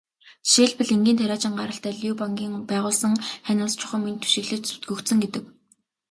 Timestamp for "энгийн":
0.95-1.17